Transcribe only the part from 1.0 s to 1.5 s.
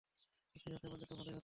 তো ভালোই হত।